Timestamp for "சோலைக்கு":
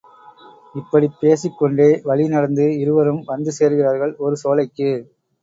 4.37-4.91